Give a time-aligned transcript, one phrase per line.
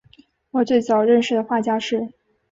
[0.49, 2.09] 我最早认识的画家是